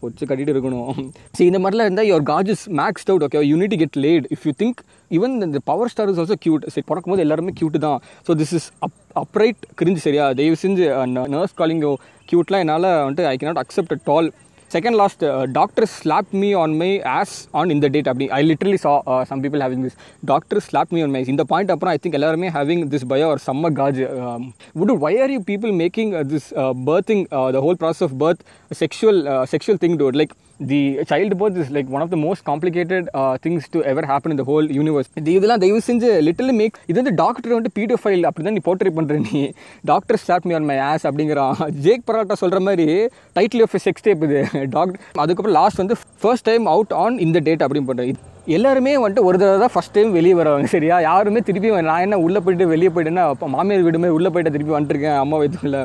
பொச்சு 0.00 0.24
கட்டிட்டு 0.30 0.52
இருக்கணும். 0.54 0.90
சரி 1.36 1.48
இந்த 1.50 1.60
மாதிரிலாம் 1.62 1.88
இருந்தால் 1.88 2.08
your 2.10 2.26
gauge 2.32 2.50
is 2.54 2.64
maxed 2.80 3.10
out 3.12 3.24
okay 3.26 3.42
you need 3.52 3.76
get 3.82 3.98
laid 4.06 4.26
if 4.36 4.44
you 4.48 4.52
think 4.62 4.80
even 5.18 5.34
இந்த 5.48 5.60
power 5.70 5.90
star 5.92 6.10
is 6.12 6.20
also 6.22 6.36
cute 6.44 6.66
சரி 6.74 6.84
பிறக்கும்போது 6.90 7.24
எல்லாருமே 7.26 7.54
கியூட் 7.60 7.78
தான். 7.86 7.98
So 8.26 8.34
this 8.42 8.54
is 8.58 8.68
up 8.86 8.98
upright 9.22 9.62
cringe 9.80 10.02
சரியா? 10.06 10.26
தயவு 10.40 10.58
செஞ்சு 10.64 10.84
நர்ஸ் 11.34 11.56
காலிங்கோ 11.62 11.92
கியூட்லாம் 12.30 12.64
என்னால் 12.64 12.90
வந்துட்டு 13.06 13.28
I 13.32 13.36
cannot 13.42 13.62
accept 13.64 13.94
doll 14.10 14.28
second 14.74 14.96
last 15.00 15.22
doctor 15.58 15.86
slap 15.96 16.32
me 16.40 16.50
on 16.62 16.74
my 16.80 16.90
ass 17.18 17.34
on 17.60 17.72
இந்த 17.74 17.86
டேட் 17.94 18.10
அப்படி 18.12 18.26
I 18.38 18.40
literally 18.50 18.78
saw 18.86 18.92
some 19.30 19.42
people 19.44 19.62
having 19.64 19.84
this 19.86 19.98
doctor 20.32 20.60
slap 20.68 20.92
me 20.96 21.02
on 21.06 21.14
my 21.16 21.22
இந்த 21.34 21.46
பாயிண்ட் 21.52 21.72
அப்புறம் 21.74 21.92
ஐ 21.94 22.00
திங்க் 22.04 22.18
எல்லாருமே 22.20 22.50
ஹேவிங் 22.58 22.82
திஸ் 22.94 23.06
பயோ 23.12 23.28
ஒரு 23.34 23.42
செம்ம 23.48 23.72
gauge 23.80 24.02
would 24.80 24.94
why 25.04 25.14
are 25.26 25.32
you 25.36 25.40
people 25.52 25.72
making 25.84 26.12
this 26.34 26.50
birthing 26.90 27.24
the 27.56 27.64
whole 27.68 27.80
process 27.84 28.04
of 28.08 28.18
birth 28.24 28.42
sexual 28.82 29.22
sexual 29.54 29.80
thing 29.84 29.96
a 30.08 30.12
like 30.20 30.34
the 30.70 30.78
child 31.10 31.34
birth 31.40 31.58
is 31.62 31.72
like 31.74 31.90
one 31.96 32.02
of 32.04 32.12
the 32.14 32.16
most 32.26 32.44
complicated 32.50 33.08
things 33.44 33.66
to 33.74 33.80
ever 33.90 34.06
happen 34.12 34.32
இந்த 34.34 34.44
whole 34.50 34.66
universe 34.78 35.10
இது 35.20 35.34
இதெல்லாம் 35.38 35.62
தயவு 35.64 35.80
செஞ்சு 35.88 36.08
லிட்டலி 36.28 36.54
make 36.60 36.78
இது 36.90 36.96
வந்து 37.00 37.14
doctor 37.22 37.54
வந்து 37.58 37.72
paedophile 37.78 38.26
அப்படி 38.30 38.44
தான் 38.46 38.56
நீ 38.58 38.62
போர்ட்ரே 38.68 38.92
பண்ணுற 38.96 39.18
நீ. 39.26 39.42
Doctor 39.90 40.20
start 40.22 40.46
me 40.50 40.54
on 40.58 40.68
my 40.70 40.78
ass 40.90 41.06
அப்படிங்கிறான். 41.10 41.54
ஜேக் 41.86 42.06
பராட்டா 42.08 42.36
சொல்கிற 42.42 42.60
மாதிரி 42.68 42.86
டைட்டில் 43.38 43.64
ஆஃப் 43.66 43.76
செக்ஸ் 43.86 44.06
டேப் 44.08 44.24
இது. 44.28 44.40
டாக்டர் 44.66 45.00
அதுக்கப்புறம் 45.24 45.56
லாஸ்ட் 45.60 45.76
வந்து 45.76 45.96
ஃபர்ஸ்ட் 46.22 46.44
டைம் 46.44 46.66
அவுட் 46.66 46.94
ஆன் 46.94 47.18
இந்த 47.18 47.38
டேட் 47.40 47.64
அப்படின்னு 47.66 47.88
பண்ணுறேன் 47.90 48.20
எல்லாருமே 48.56 48.92
வந்துட்டு 48.96 49.24
ஒரு 49.24 49.38
தடவை 49.38 49.58
தான் 49.58 49.72
ஃபஸ்ட் 49.74 49.92
டைம் 49.92 50.12
வெளியே 50.12 50.34
வருவாங்க 50.34 50.66
சரியா? 50.66 51.00
யாருமே 51.00 51.40
திருப்பி 51.40 51.70
நான் 51.88 52.04
என்ன 52.06 52.18
உள்ளே 52.18 52.40
போயிட்டு 52.40 52.66
வெளியே 52.66 52.90
போயிட்டேன்னா 52.94 53.24
அப்போ 53.32 53.46
மாமியார் 53.46 53.82
வீடுமே 53.82 54.08
உள்ளே 54.08 54.30
போயிட்டு 54.30 54.52
திருப்பி 54.52 54.74
வந்துருக்கேன் 54.78 55.18
அம்மா 55.24 55.38
இல்லை 55.64 55.82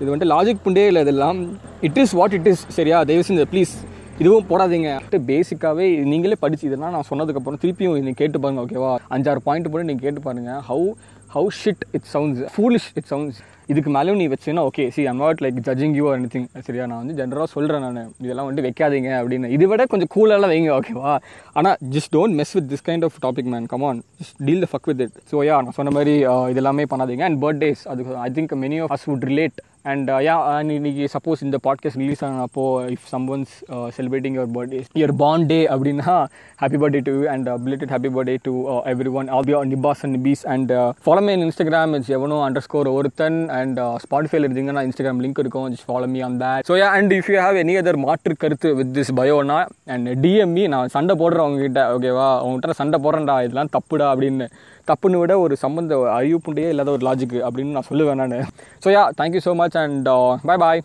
இது 0.00 0.10
வந்துட்டு 0.10 0.30
லாஜிக் 0.34 0.62
புண்டே 0.64 0.84
இல்லை 0.86 1.00
இதெல்லாம். 1.02 1.40
It 1.80 1.98
is 1.98 2.14
what 2.20 2.34
it 2.38 2.48
is 2.52 2.62
சரியா? 2.76 2.98
தயவு 3.04 3.24
செஞ்சு 3.28 3.46
ப்ளீஸ் 3.52 3.72
இதுவும் 4.18 4.46
போடாதீங்க. 4.50 4.90
பேசிக்காகவே 5.28 5.86
நீங்களே 6.12 6.36
படிச்சு 6.40 6.66
இதெல்லாம் 6.66 6.94
நான் 6.96 7.08
சொன்னதுக்கப்புறம் 7.10 7.60
திருப்பியும் 7.62 7.96
நீங்கள் 7.98 8.18
கேட்டு 8.20 8.40
பாருங்க 8.40 8.64
ஓகேவா 8.66 8.92
அஞ்சாறு 9.16 9.42
பாயிண்ட் 9.48 9.70
போட்டு 9.70 9.88
நீங்கள் 9.90 10.06
கேட்டு 10.06 10.22
பாருங்க. 10.26 10.52
How 10.70 10.86
how 11.34 11.48
shit 11.62 11.84
it 11.92 12.08
sounds 12.14 12.42
foolish 12.54 12.88
it 13.00 13.08
sounds 13.12 13.40
இதுக்கு 13.68 13.90
மேலே 13.96 14.14
நீ 14.20 14.24
வச்சுன்னா 14.32 14.62
okay 14.68 14.84
see 14.94 15.02
I'm 15.10 15.20
not 15.24 15.40
like 15.44 15.58
judging 15.66 15.94
you 15.98 16.04
any 16.14 16.28
thing 16.34 16.46
சரியா? 16.68 16.84
நான் 16.90 17.00
வந்து 17.02 17.16
ஜென்ரலாக 17.20 17.48
சொல்கிறேன் 17.54 17.84
நான். 17.86 18.10
இதெல்லாம் 18.26 18.48
வந்து 18.50 18.62
வைக்காதீங்க 18.66 19.10
அப்படின்னு. 19.20 19.50
இதை 19.56 19.66
விட 19.72 19.86
கொஞ்சம் 19.92 20.12
கூலெல்லாம் 20.14 20.52
வைங்க 20.54 20.70
ஓகேவா 20.78 21.12
ஆனால் 21.60 21.76
just 21.96 22.12
don't 22.16 22.36
mess 22.40 22.54
with 22.58 22.68
this 22.72 22.86
kind 22.88 23.06
of 23.08 23.18
topic 23.26 23.50
man 23.54 23.68
come on 23.74 24.00
just 24.20 24.38
deal 24.48 24.64
the 24.64 24.68
fuck 24.72 24.88
with 24.92 25.02
it 25.06 25.16
so 25.32 25.44
yeah 25.48 25.58
நான் 25.66 25.78
சொன்ன 25.80 25.92
மாதிரி 25.98 26.14
uh, 26.32 26.46
இதெல்லாமே 26.54 26.86
பண்ணாதீங்க. 26.94 27.24
அண்ட் 27.30 27.40
பர்த்டேஸ் 27.44 27.84
அது 27.92 28.02
I 28.28 28.30
think 28.38 28.54
many 28.64 28.80
of 28.84 28.94
us 28.96 29.06
would 29.10 29.26
relate 29.32 29.58
and 29.84 30.10
yeah 30.10 30.34
இன்னைக்கு 30.70 31.08
suppose 31.14 31.40
இந்த 31.40 31.56
podcast 31.62 31.98
release 31.98 32.24
ஆனப்போ 32.24 32.64
if 32.90 33.06
some 33.06 33.24
ones 33.28 33.54
celebrating 33.96 34.36
your 34.36 34.52
birthday 34.52 34.80
your 34.94 35.12
bond 35.16 35.46
day 35.46 35.66
அப்படின்னா 35.66 36.14
happy 36.60 36.78
birthday 36.82 37.00
to 37.00 37.28
and 37.28 37.48
belated 37.48 37.92
happy 37.94 38.10
birthday 38.16 38.36
to 38.42 38.52
every 38.84 39.12
one 39.12 39.28
all 39.28 39.44
your 39.44 39.66
nibbas 39.66 40.02
and 40.02 40.16
nibbies 40.16 40.46
and 40.46 40.72
follow 41.06 41.22
me 41.22 41.34
Instagram 41.36 41.94
it's 41.94 42.10
எவனோ 42.10 42.50
under 42.50 42.58
score 42.58 42.88
ஒருத்தன் 42.88 43.48
and 43.48 43.80
ஸ்பாட்டிஃபைல 44.04 44.48
இருந்தீங்கன்னா 44.48 44.84
Instagram 44.88 45.22
link 45.24 45.38
இருக்கும். 45.38 45.68
Just 45.72 45.88
follow 45.88 46.06
me 46.06 46.20
on 46.20 46.38
that 46.40 46.64
so 46.68 46.76
yeah 46.76 46.88
and 46.90 47.12
if 47.12 47.30
you 47.32 47.40
have 47.40 47.58
any 47.64 47.76
other 47.82 47.96
மாற்று 47.96 48.36
கருத்து 48.36 48.74
with 48.74 48.98
this 48.98 49.12
பயோனா 49.16 49.66
and 49.86 50.08
DM me 50.08 50.68
நான் 50.68 50.88
சண்டை 50.88 51.16
போடுறேன் 51.16 51.46
உங்ககிட்ட 51.48 51.98
ஓகேவா 51.98 52.28
அவங்ககிட்ட 52.42 52.70
சண்டை 52.70 53.00
போடுறேன்டா 53.02 53.44
இதெல்லாம் 53.44 53.72
தப்புடா 53.78 54.08
அப்படின்னு. 54.14 54.48
தப்புன்னு 54.86 55.18
விட 55.18 55.38
ஒரு 55.38 55.56
சம்பந்த 55.56 56.10
அறிவு 56.12 56.40
புண்டையே 56.46 56.68
இல்லாத 56.68 56.90
ஒரு 56.90 57.06
லாஜிக் 57.10 57.36
அப்படின்னு 57.48 57.76
நான் 57.76 57.88
சொல்லுவேன் 57.90 58.20
நான். 58.22 58.48
So 58.84 58.88
yeah 58.88 59.04
thank you 59.20 59.40
so 59.44 59.54
much 59.54 59.76
and 59.76 60.08
bye 60.42 60.58
bye 60.58 60.82